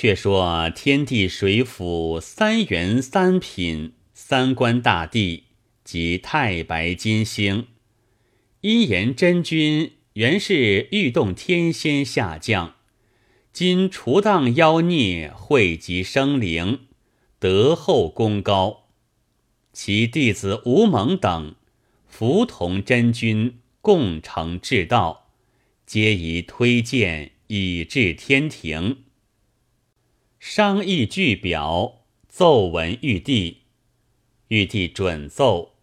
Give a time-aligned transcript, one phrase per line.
[0.00, 5.44] 却说天地水府三元三品三官大帝
[5.84, 7.66] 及太白金星，
[8.62, 12.76] 因言真君原是欲动天仙下降，
[13.52, 16.78] 今除荡妖孽，惠及生灵，
[17.38, 18.86] 德厚功高。
[19.74, 21.56] 其弟子吴蒙等，
[22.08, 25.28] 服同真君，共成至道，
[25.84, 28.96] 皆宜推荐以至天庭。
[30.40, 33.58] 商议具表，奏闻玉帝。
[34.48, 35.74] 玉帝准奏，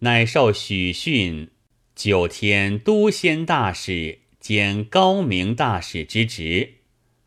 [0.00, 1.50] 乃授许逊
[1.94, 6.78] 九天都仙大使兼高明大使之职，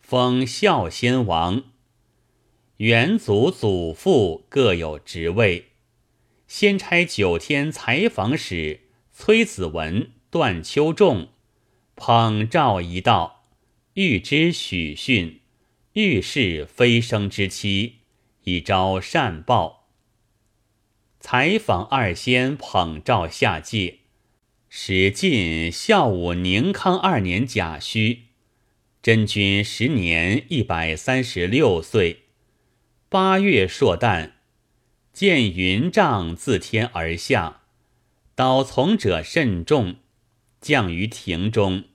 [0.01, 1.63] 封孝先王。
[2.77, 5.67] 元祖祖父各有职位。
[6.45, 8.81] 先差九天采访使
[9.13, 11.29] 崔子文、段秋仲
[11.95, 13.45] 捧诏一道，
[13.93, 15.39] 欲知许逊。
[15.95, 17.99] 遇事飞升之期，
[18.43, 19.87] 以招善报。
[21.21, 23.99] 采访二仙捧照下界，
[24.67, 28.23] 始晋孝武宁康二年甲戌，
[29.01, 32.23] 真君时年一百三十六岁。
[33.07, 34.31] 八月朔旦，
[35.13, 37.61] 见云帐自天而下，
[38.35, 39.95] 导从者甚众，
[40.59, 41.85] 降于庭中。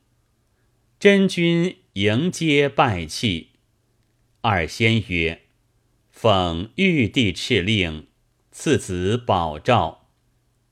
[0.98, 3.49] 真君迎接拜泣。
[4.42, 5.42] 二仙曰
[6.10, 8.06] ：“奉玉帝敕令，
[8.50, 10.06] 赐子保诏，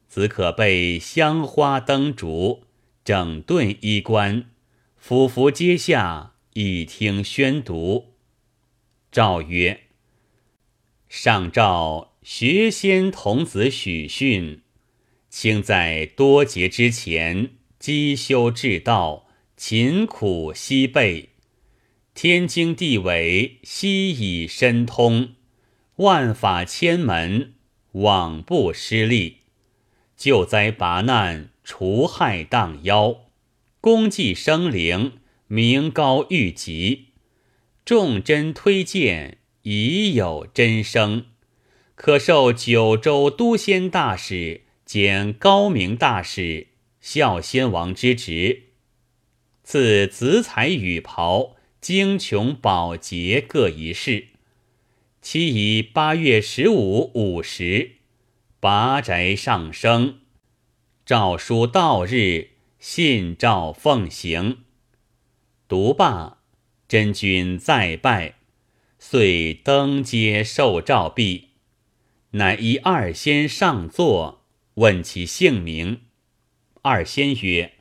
[0.08, 2.64] 子可备香花灯烛，
[3.04, 4.48] 整顿衣冠，
[4.96, 8.14] 俯伏阶下，以听宣读。”
[9.12, 9.80] 诏曰
[11.10, 14.62] ：“上诏学仙童子许逊，
[15.28, 21.28] 请在多劫之前积修至道，勤苦悉备。”
[22.20, 25.34] 天经地纬，悉以深通；
[25.98, 27.54] 万法千门，
[27.92, 29.42] 罔不失利。
[30.16, 33.26] 救灾拔难，除害荡妖，
[33.80, 37.10] 功绩生灵，名高誉极。
[37.84, 41.26] 众真推荐，已有真声，
[41.94, 46.66] 可受九州都仙大使兼高明大使、
[47.00, 48.70] 孝先王之职，
[49.62, 51.54] 赐紫彩羽袍。
[51.88, 54.26] 精琼宝洁各一式，
[55.22, 57.92] 期以八月十五午时，
[58.60, 60.18] 拔宅上升。
[61.06, 64.58] 诏书到日，信诏奉行。
[65.66, 66.42] 读罢，
[66.86, 68.34] 真君再拜，
[68.98, 71.52] 遂登阶受诏毕，
[72.32, 74.44] 乃依二仙上座，
[74.74, 76.02] 问其姓名。
[76.82, 77.77] 二仙曰。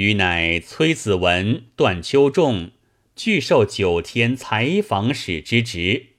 [0.00, 2.70] 余乃崔子文、段丘仲，
[3.14, 6.14] 俱受九天采访使之职。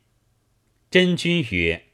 [0.91, 1.85] 真君曰：“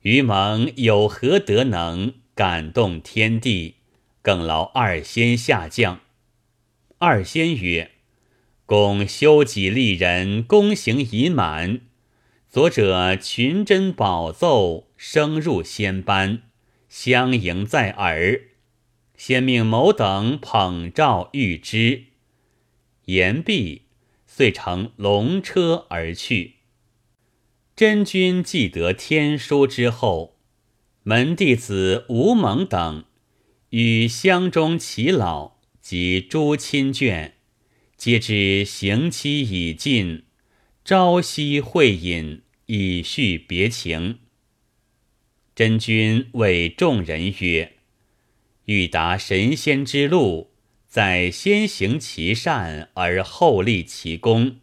[0.00, 3.74] 余蒙有何德能感动天地，
[4.22, 6.00] 更劳二仙下降？”
[6.96, 7.90] 二仙曰
[8.64, 11.82] ：“公修己立人，功行已满。
[12.48, 16.44] 左者群珍宝奏升入仙班，
[16.88, 18.40] 相迎在耳。”
[19.18, 22.04] 先命某等捧诏谕之，
[23.06, 23.82] 言毕，
[24.28, 26.54] 遂乘龙车而去。
[27.74, 30.36] 真君既得天书之后，
[31.02, 33.06] 门弟子吴蒙等
[33.70, 37.32] 与乡中耆老及诸亲眷，
[37.96, 40.22] 皆知刑期已尽，
[40.84, 44.20] 朝夕会饮，以叙别情。
[45.56, 47.77] 真君谓众人曰。
[48.68, 50.50] 欲达神仙之路，
[50.86, 54.58] 在先行其善而后立其功。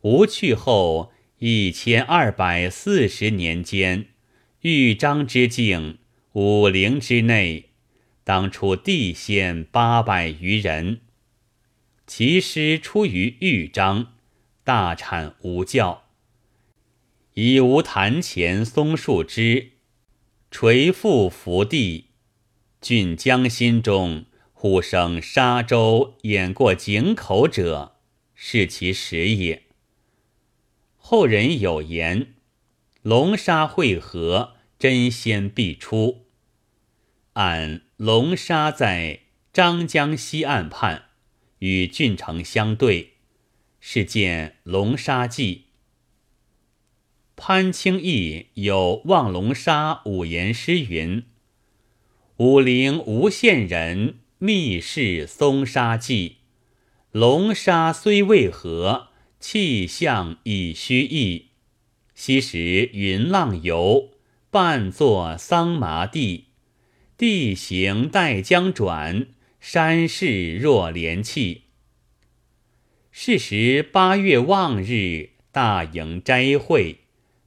[0.00, 4.06] 吾去后一千二百四十年间，
[4.62, 5.98] 豫章之境，
[6.32, 7.72] 武陵之内，
[8.24, 11.00] 当初地仙八百余人。
[12.06, 14.14] 其师出于豫章，
[14.64, 16.04] 大产无教，
[17.34, 19.72] 以无坛前松树枝，
[20.50, 22.07] 垂腹伏地。
[22.80, 27.96] 郡江心中，呼声沙洲掩过井口者，
[28.34, 29.64] 是其实也。
[30.96, 32.34] 后人有言
[33.02, 36.26] ：“龙沙汇合，真仙必出。”
[37.34, 39.22] 按龙沙在
[39.52, 41.06] 张江西岸畔，
[41.58, 43.14] 与郡城相对，
[43.80, 45.54] 是见《龙沙记》。
[47.34, 51.24] 潘清义有望龙沙五言诗云。
[52.38, 56.36] 武陵无县人，密室松沙记。
[57.10, 59.08] 龙沙虽未合，
[59.40, 61.46] 气象已虚意。
[62.14, 64.10] 昔时云浪游，
[64.50, 66.44] 半作桑麻地。
[67.16, 69.26] 地形待将转，
[69.58, 71.62] 山势若连气。
[73.10, 76.98] 是时八月望日，大营斋会，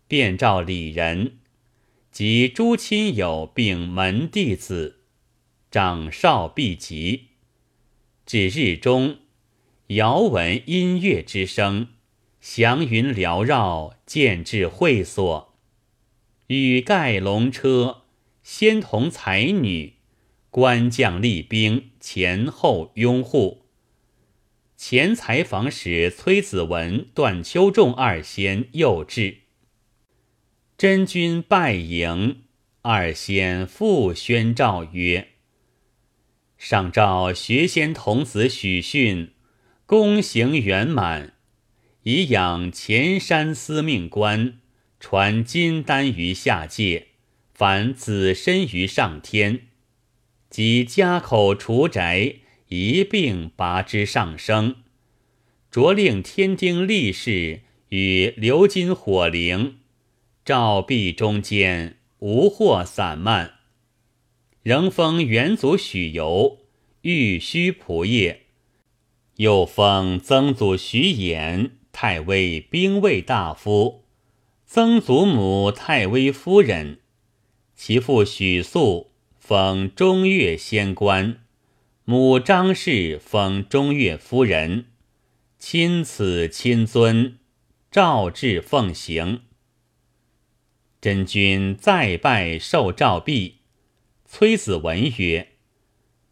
[0.09, 1.37] 便召里人
[2.11, 4.99] 及诸亲友，并门弟子，
[5.71, 7.29] 长少毕集。
[8.25, 9.19] 至日中，
[9.87, 11.87] 遥闻音乐之声，
[12.41, 15.55] 祥云缭绕，见至会所，
[16.47, 18.01] 与盖龙车，
[18.43, 19.93] 仙童才女，
[20.49, 23.65] 官将厉兵，前后拥护。
[24.75, 29.40] 前采访使崔子文、段秋仲二仙又至，
[30.81, 32.37] 真君拜迎，
[32.81, 35.27] 二仙复宣诏曰
[36.57, 39.29] ：“上诏学仙童子许逊，
[39.85, 41.33] 功行圆满，
[42.01, 44.57] 以养前山司命官，
[44.99, 47.09] 传金丹于下界，
[47.53, 49.67] 凡子身于上天，
[50.49, 52.37] 及家口除宅。”
[52.69, 54.77] 一并拔之上升，
[55.69, 59.77] 着令天丁力士与鎏金火灵，
[60.43, 63.55] 照壁中间无或散漫。
[64.63, 66.59] 仍封元祖许由
[67.01, 68.41] 玉虚仆业，
[69.37, 74.03] 又封曾祖许衍太尉兵卫大夫，
[74.65, 76.99] 曾祖母太尉夫人，
[77.75, 81.39] 其父许素封中岳仙官。
[82.05, 84.85] 母张氏封中岳夫人，
[85.57, 87.37] 亲此亲尊，
[87.89, 89.41] 诏至奉行。
[91.01, 93.61] 真君再拜受诏毕，
[94.23, 95.47] 崔子文曰：“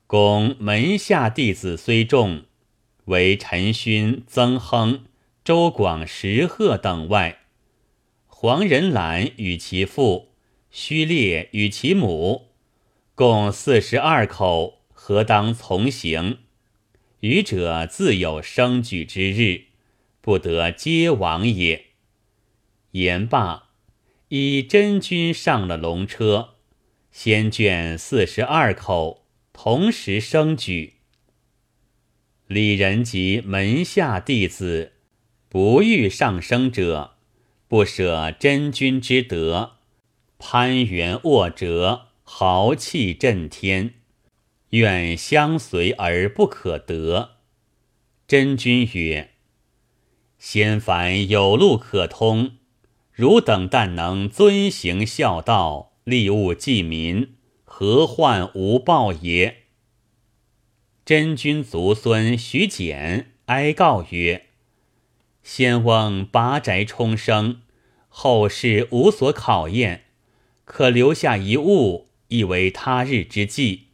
[0.06, 2.44] 公门下弟子虽众，
[3.06, 5.06] 为陈勋、曾亨、
[5.44, 7.40] 周广、石鹤等外，
[8.28, 10.34] 黄仁览与其父，
[10.70, 12.50] 虚烈与其母，
[13.16, 16.38] 共四十二口。”何当从行？
[17.22, 19.64] 愚者自有生举之日，
[20.22, 21.86] 不得皆亡也。
[22.92, 23.69] 言罢，
[24.30, 26.50] 以真君上了龙车，
[27.12, 30.94] 先卷四十二口同时升举。
[32.46, 34.94] 李仁及门下弟子，
[35.50, 37.16] 不欲上升者，
[37.68, 39.78] 不舍真君之德，
[40.38, 43.96] 攀援卧折，豪气震天。
[44.70, 47.38] 愿相随而不可得。
[48.28, 49.32] 真君曰
[50.38, 52.59] ：“先凡有路可通，
[53.20, 57.36] 汝等但能遵行孝道，利物济民，
[57.66, 59.64] 何患无报也？”
[61.04, 64.46] 真君族孙徐简哀告曰
[65.44, 67.60] ：“先翁拔宅冲生，
[68.08, 70.06] 后世无所考验，
[70.64, 73.88] 可留下一物，以为他日之计。”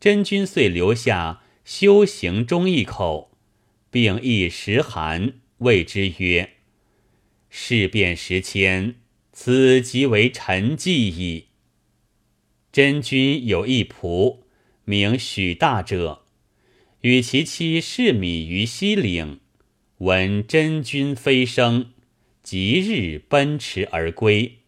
[0.00, 3.36] 真君遂留下修行中一口，
[3.90, 6.54] 并一时寒，谓之曰
[7.50, 8.94] ：“事变时迁，
[9.32, 11.48] 此即为臣计矣。”
[12.72, 14.38] 真君有一仆，
[14.84, 16.22] 名许大者，
[17.00, 19.40] 与其妻侍米于西岭，
[19.98, 21.90] 闻真君飞升，
[22.42, 24.58] 即日奔驰而归，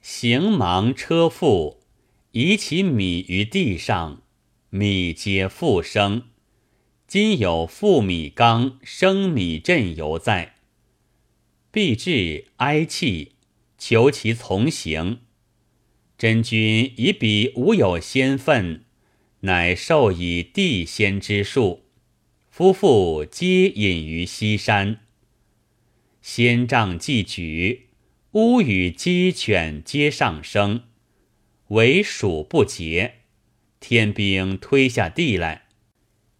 [0.00, 1.76] 行忙车覆。
[2.30, 4.22] 遗其米于地上，
[4.70, 6.22] 米皆复生。
[7.06, 10.51] 今有复米缸、生米镇犹在。
[11.72, 13.32] 必至哀泣，
[13.78, 15.20] 求其从行。
[16.18, 18.84] 真君以彼无有仙分，
[19.40, 21.86] 乃授以地仙之术。
[22.50, 25.00] 夫妇皆隐于西山。
[26.20, 27.88] 仙杖既举，
[28.32, 30.82] 乌与鸡犬皆上升。
[31.68, 33.14] 为鼠不节，
[33.80, 35.68] 天兵推下地来，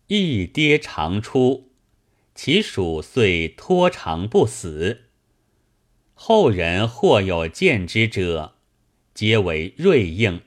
[0.09, 1.73] 一跌长出，
[2.35, 5.09] 其鼠遂脱长不死。
[6.25, 8.55] 后人或有见之者，
[9.13, 10.43] 皆为瑞应。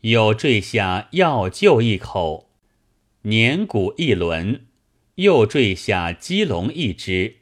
[0.00, 2.48] 有坠下药臼一口，
[3.24, 4.64] 年骨一轮，
[5.16, 7.36] 又坠下鸡笼一只，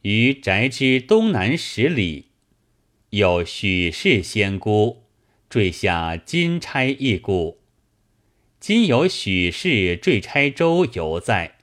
[0.00, 2.30] 于宅之东南十里，
[3.10, 5.04] 有许氏仙姑。
[5.48, 7.60] 坠下金钗一股，
[8.58, 11.58] 今有许氏坠钗舟犹在。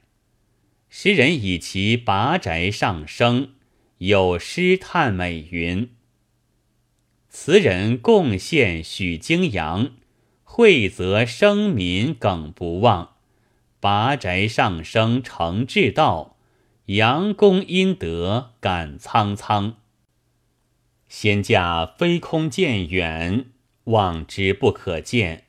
[0.88, 3.56] 时人以其拔宅上升，
[4.00, 5.90] 有诗叹美云
[7.28, 9.90] ：“词人贡献许京阳，
[10.42, 13.16] 惠泽生民耿不忘。
[13.78, 16.38] 拔宅上升成至道，
[16.86, 19.76] 阳公阴德感苍苍。
[21.06, 23.50] 仙驾飞空见远，
[23.84, 25.44] 望之不可见，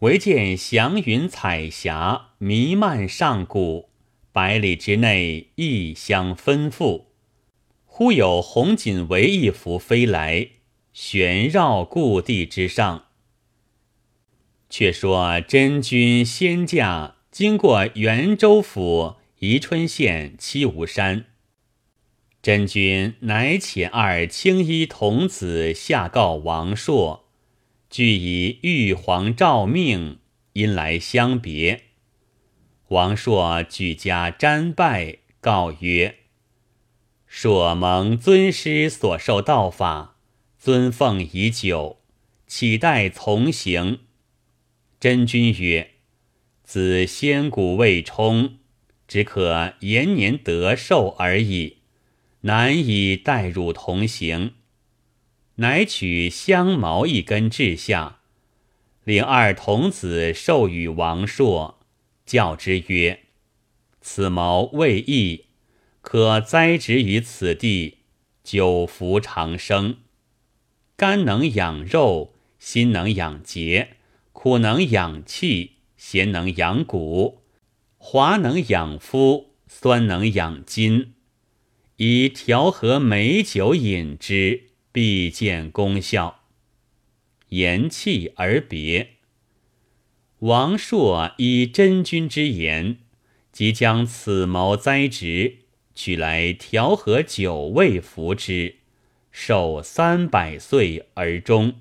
[0.00, 3.88] 唯见祥云彩霞弥漫上古，
[4.32, 7.05] 百里之内异香纷赴。
[7.98, 10.48] 忽有红锦为一幅飞来，
[10.92, 13.06] 旋绕故地之上。
[14.68, 19.16] 却说真君仙驾经过元州府。
[19.38, 21.24] 宜春县七吴山，
[22.42, 27.26] 真君乃遣二青衣童子下告王朔，
[27.88, 30.18] 俱以玉皇诏命，
[30.52, 31.84] 因来相别。
[32.88, 36.16] 王朔举家瞻拜，告曰
[37.38, 40.16] ：“所蒙尊师所授道法，
[40.58, 41.98] 尊奉已久，
[42.46, 43.98] 岂待从行？”
[44.98, 45.90] 真君曰
[46.64, 48.54] ：“子仙骨未充。”
[49.06, 51.76] 只可延年得寿而已，
[52.40, 54.54] 难以代入同行。
[55.56, 58.20] 乃取香茅一根置下，
[59.04, 61.78] 领二童子授与王朔，
[62.24, 63.24] 教之曰
[64.00, 65.44] ：“此茅未易，
[66.08, 67.98] 可栽植于此地，
[68.44, 69.96] 久服长生。
[70.94, 73.96] 肝能养肉，心能养节，
[74.32, 77.42] 苦能养气，咸能养骨。”
[77.98, 81.14] 滑能养肤，酸能养筋，
[81.96, 86.44] 以调和美酒饮之，必见功效。
[87.48, 89.16] 言弃而别。
[90.38, 92.98] 王朔依真君之言，
[93.50, 95.65] 即将此谋栽植，
[95.96, 98.76] 取来调和酒味服之，
[99.32, 101.80] 寿三百岁而终。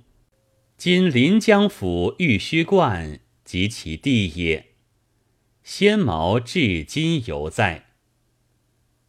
[0.78, 4.72] 今临江府玉虚观及其地也。
[5.64, 7.86] 仙茅至今犹在。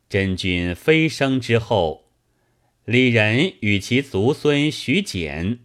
[0.08, 2.10] 真君飞升之后，
[2.84, 5.60] 李仁与其族孙徐简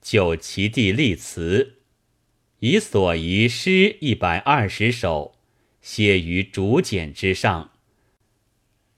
[0.00, 1.80] 就其地立祠，
[2.60, 5.36] 以所遗诗一百二十首
[5.82, 7.69] 写于竹简之上，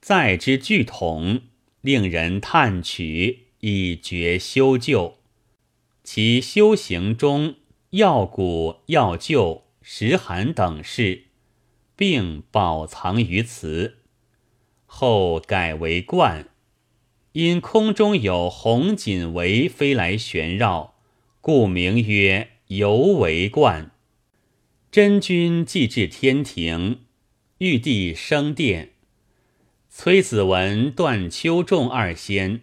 [0.03, 1.43] 载之巨统，
[1.81, 5.15] 令人探取，以绝修旧。
[6.03, 7.55] 其修行中
[7.91, 11.27] 要古要旧、时寒等事。
[11.95, 13.99] 并保藏于此，
[14.87, 16.49] 后改为观。
[17.33, 20.97] 因空中有红锦围飞来旋绕，
[21.41, 23.93] 故名曰游为观。
[24.91, 27.03] 真君既至天庭，
[27.59, 28.92] 玉帝升殿，
[29.95, 32.63] 崔子文、段丘仲二仙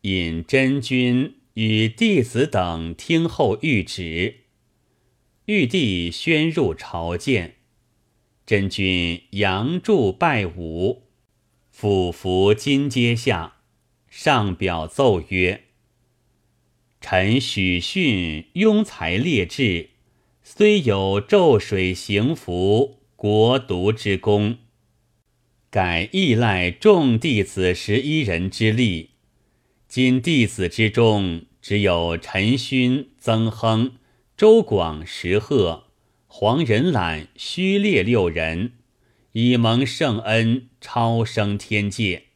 [0.00, 4.40] 引真君与弟子等听候谕旨。
[5.44, 7.58] 玉帝宣入朝见。
[8.44, 11.04] 真君扬柱拜舞，
[11.70, 13.58] 俯伏金阶下，
[14.08, 15.66] 上表奏曰
[17.00, 19.90] ：“臣许逊庸才劣质，
[20.42, 24.58] 虽有骤水行服，国独之功，
[25.74, 29.10] 改依赖众弟子十一人之力。
[29.88, 33.96] 今弟子之中，只有陈勋、曾亨、
[34.36, 35.86] 周广、石鹤。”
[36.30, 38.74] 黄仁览、虚烈六人，
[39.32, 42.26] 以蒙圣恩，超升天界。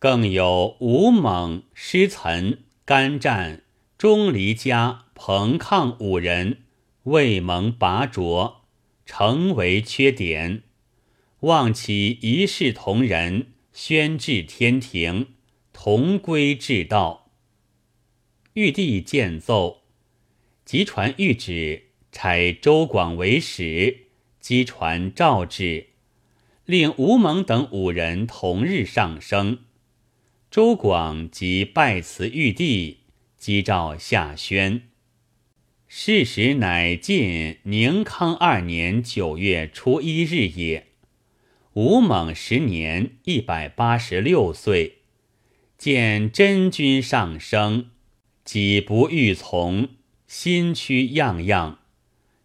[0.00, 3.62] 更有吴猛、师岑、甘战、
[3.96, 6.58] 钟离家、彭抗五人，
[7.04, 8.62] 未蒙拔擢，
[9.06, 10.64] 成为缺点。
[11.40, 15.28] 望其一视同仁，宣至天庭，
[15.72, 17.30] 同归至道。
[18.54, 19.82] 玉帝见奏，
[20.64, 21.84] 即传谕旨。
[22.10, 24.06] 差周广为使，
[24.40, 25.88] 即传诏旨，
[26.64, 29.58] 令吴蒙等五人同日上升。
[30.50, 33.00] 周广即拜辞玉帝，
[33.36, 34.88] 即诏下宣。
[35.86, 40.87] 是时乃晋宁康二年九月初一日也。
[41.80, 44.98] 吴猛时年一百八十六岁，
[45.78, 47.90] 见真君上升，
[48.44, 49.90] 己不欲从，
[50.26, 51.78] 心屈样样。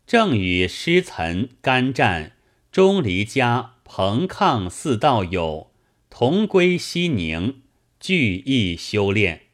[0.05, 2.33] 正与师岑、甘战、
[2.71, 5.71] 钟离家、彭抗四道友
[6.11, 7.63] 同归西宁，
[7.99, 9.47] 俱意修炼。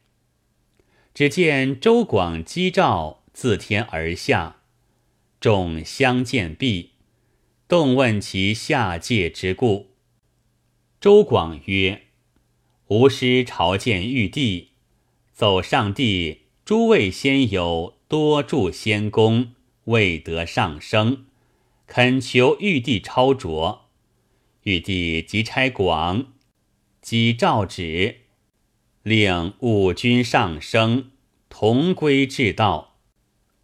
[1.14, 4.56] 只见周广击诏自天而下，
[5.40, 6.89] 众相见毕，
[7.70, 9.92] 动问其下界之故。
[11.00, 12.06] 周广曰
[12.90, 14.70] ：“吾师朝见玉帝，
[15.32, 19.52] 走上帝，诸位仙友多助仙功。”
[19.86, 21.26] 未得上升，
[21.86, 23.88] 恳求玉帝超卓。
[24.64, 26.32] 玉帝即差广
[27.00, 28.22] 即诏旨，
[29.04, 31.12] 令五军上升，
[31.48, 32.96] 同归至道。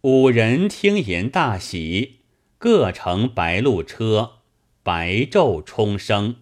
[0.01, 2.16] 五人听言大喜，
[2.59, 4.37] 各乘白鹿车，
[4.81, 6.37] 白昼冲升。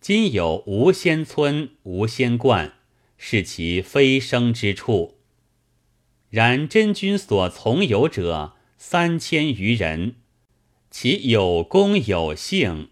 [0.00, 2.74] 今有无仙村、无仙观，
[3.18, 5.16] 是其飞升之处。
[6.28, 10.14] 然真君所从游者三千余人，
[10.92, 12.90] 其有功有幸，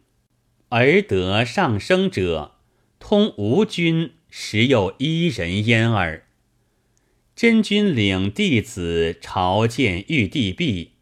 [0.71, 2.57] 而得上升者，
[2.99, 6.27] 通吴军实有一人焉耳。
[7.37, 10.95] 真君领弟子朝见玉帝毕，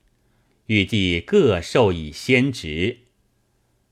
[0.66, 2.98] 玉帝各授以仙职，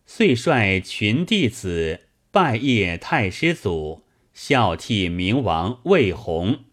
[0.07, 2.01] 遂率群弟子
[2.31, 6.65] 拜谒太师祖，孝悌明王魏弘，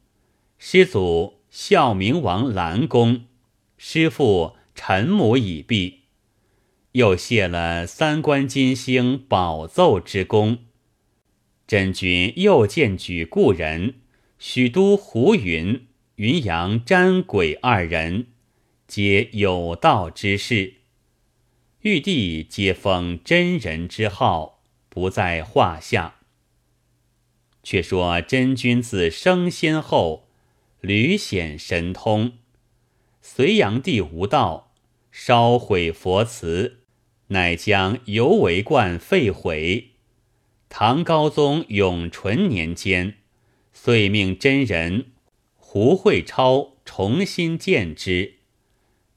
[0.58, 1.41] 师祖。
[1.51, 3.25] 孝明王兰公，
[3.77, 6.03] 师父陈母已毕，
[6.93, 10.60] 又谢了三官金星宝奏之功。
[11.67, 13.96] 真君又荐举故人
[14.39, 18.27] 许都胡云、云阳詹鬼二人，
[18.91, 20.74] 皆有道之士。
[21.79, 26.15] 玉帝皆封真人之号，不在话下。
[27.63, 30.27] 却说真君自升仙后。
[30.81, 32.33] 屡显神通，
[33.21, 34.74] 隋炀帝无道，
[35.10, 36.81] 烧毁佛祠，
[37.27, 39.91] 乃将游为观废毁。
[40.67, 43.19] 唐高宗永淳年间，
[43.71, 45.12] 遂命真人
[45.55, 48.40] 胡会超重新建之。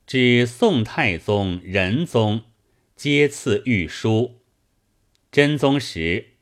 [0.07, 2.43] 至宋太宗、仁宗，
[2.95, 4.43] 皆赐御书。
[5.33, 6.33] 真宗时，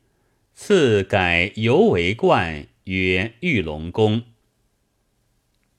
[0.53, 4.23] 赐改尤为冠曰玉龙宫。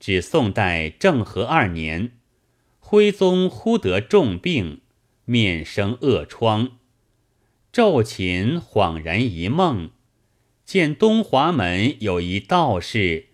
[0.00, 2.12] 至宋代政和二年，
[2.78, 4.80] 徽宗忽得重病，
[5.26, 6.78] 面生恶疮。
[7.70, 9.90] 昼寝恍然一梦，
[10.64, 13.26] 见东华门有一道士，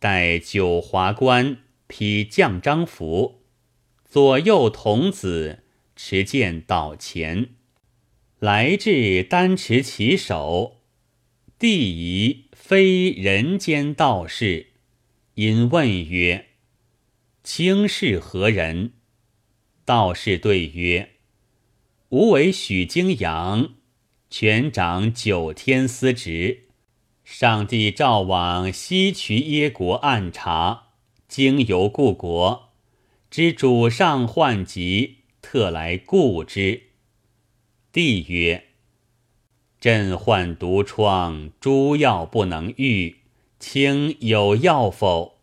[0.00, 3.41] 戴九华冠，披降章服，
[4.12, 5.60] 左右童子
[5.96, 7.54] 持剑倒前，
[8.40, 10.82] 来至单持其手，
[11.58, 14.72] 帝疑非人间道士。
[15.36, 16.48] 因问曰
[17.42, 18.92] ：“卿是何人？”
[19.86, 21.12] 道士对曰
[22.12, 23.76] ：“吾为许京阳，
[24.28, 26.64] 权掌九天司职。
[27.24, 30.88] 上帝召往西渠耶国暗查，
[31.26, 32.61] 经游故国，
[33.32, 36.82] 知主上患疾，特来顾之。”
[37.90, 38.64] 帝曰
[39.80, 43.16] ：“朕患毒疮，诸药不能愈。”
[43.58, 45.38] 卿有药否？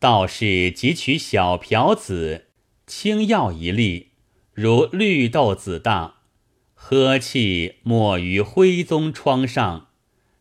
[0.00, 2.46] 道士即取小瓢子，
[2.88, 4.08] 清药一粒，
[4.52, 6.22] 如绿豆子大，
[6.74, 9.90] 喝气抹于徽宗窗上，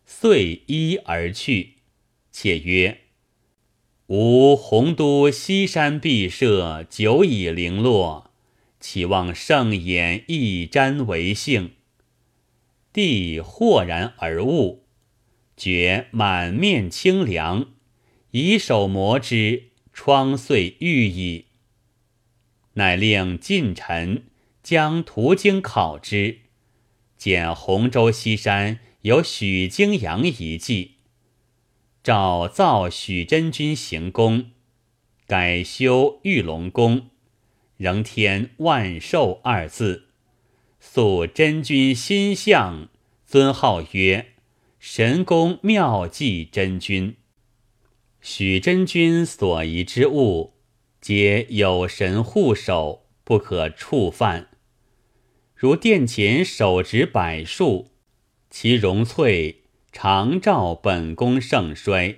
[0.04, 1.76] 遂依而去。
[2.32, 3.02] 且曰
[4.08, 8.32] ：“吾洪都西山毕舍，久已零落，
[8.80, 11.74] 岂望圣眼一沾为幸？”
[12.94, 14.86] 帝豁然而悟。
[15.58, 17.74] 觉满面清凉，
[18.32, 21.46] 以手摩之，疮碎愈矣。
[22.74, 24.26] 乃令近臣
[24.64, 26.42] 将途经考之，
[27.18, 30.97] 见洪州西山有许京阳遗迹，
[32.08, 34.52] 诏造许真君行宫，
[35.26, 37.10] 改修玉龙宫，
[37.76, 40.08] 仍添万寿二字，
[40.80, 42.88] 塑真君心像，
[43.26, 44.28] 尊号曰。
[44.80, 47.18] 神功妙计真君，
[48.22, 50.54] 许真君所遗之物，
[51.02, 54.48] 皆有神护守，不可触犯。
[55.54, 57.92] 如殿前手植柏树，
[58.50, 59.64] 其荣翠
[60.00, 62.18] 常照本宫盛衰；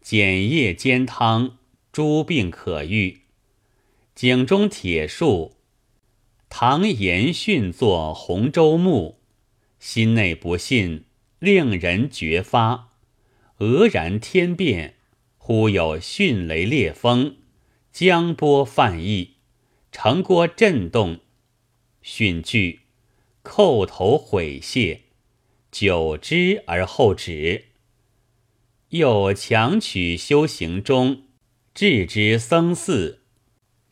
[0.00, 1.58] 简叶煎汤，
[1.92, 3.20] 诸病可愈。
[4.14, 5.56] 井中铁树，
[6.48, 9.18] 唐延训作洪州墓，
[9.78, 11.04] 心内不信。
[11.38, 12.94] 令人觉发，
[13.58, 14.94] 愕然天变，
[15.36, 17.36] 忽有迅雷烈风，
[17.92, 19.34] 江波泛溢，
[19.92, 21.20] 城郭震动，
[22.00, 22.80] 迅惧，
[23.44, 25.02] 叩头悔谢，
[25.78, 27.66] 久之而后止。
[28.88, 31.24] 又强取修行中，
[31.74, 33.20] 置之僧寺，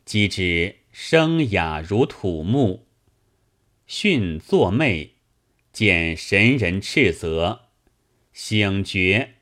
[0.03, 2.87] 即之声哑如土木，
[3.85, 5.09] 训作寐。
[5.71, 7.65] 见神人斥责，
[8.33, 9.35] 醒觉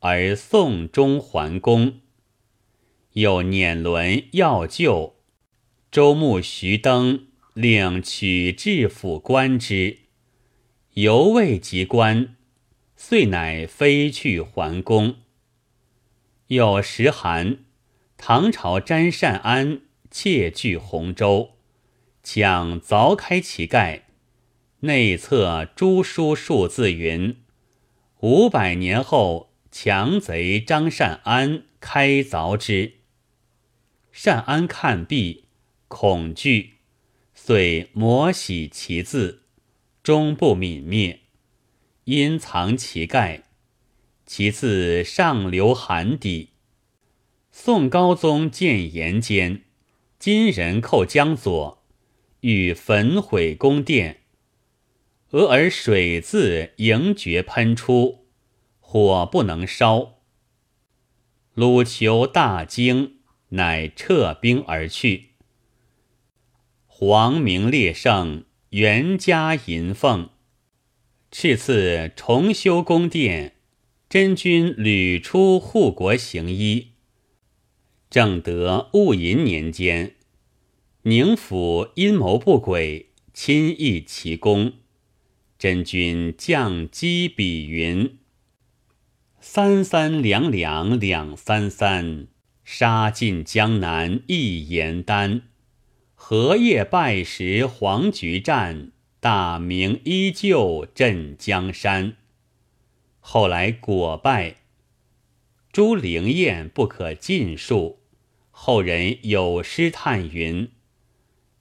[0.00, 2.00] 而送终还宫。
[3.12, 5.14] 又辇轮要救，
[5.92, 9.98] 周穆徐登令取制府观之，
[10.94, 12.36] 犹未及官，
[12.96, 15.16] 遂乃飞去还宫。
[16.46, 17.64] 有时寒，
[18.16, 21.54] 唐朝詹善安窃据洪州，
[22.22, 24.06] 抢凿开其盖，
[24.80, 27.38] 内侧朱书数字云
[28.22, 32.98] ：“五百年后，强贼张善安开凿之。”
[34.12, 35.46] 善安看毕，
[35.88, 36.74] 恐惧，
[37.34, 39.43] 遂摩洗其字，
[40.04, 41.20] 终不泯灭，
[42.04, 43.44] 因藏其盖。
[44.26, 46.50] 其次上流寒底。
[47.50, 49.62] 宋高宗建炎间，
[50.18, 51.82] 金人寇江左，
[52.40, 54.20] 欲焚毁宫殿。
[55.30, 58.26] 俄而水自迎绝喷出，
[58.80, 60.18] 火不能烧。
[61.54, 65.30] 鲁求大惊，乃撤兵而去。
[66.86, 70.30] 皇明烈胜，元嘉银凤，
[71.30, 73.52] 敕赐重修宫殿。
[74.08, 76.88] 真君屡出护国行医，
[78.10, 80.16] 正德戊寅年间，
[81.02, 84.72] 宁府阴谋不轨，亲议其功。
[85.56, 88.18] 真君降击比云：
[89.38, 92.26] 三三两两两三三，
[92.64, 95.42] 杀尽江南一言丹。
[96.26, 102.16] 荷叶败时黄菊战，大明依旧镇江山。
[103.20, 104.56] 后来果败，
[105.70, 107.98] 朱灵验不可尽述。
[108.50, 110.70] 后人有诗叹云：“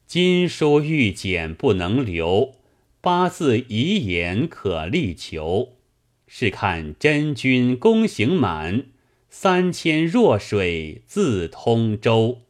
[0.08, 2.54] 今书欲简不能留，
[3.02, 5.74] 八字遗言可力求。
[6.26, 8.86] 试看真君功行满，
[9.30, 12.43] 三千弱水自通舟。”